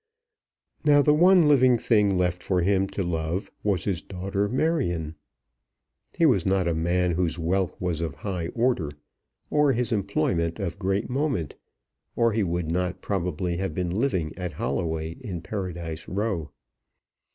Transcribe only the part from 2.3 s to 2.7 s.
for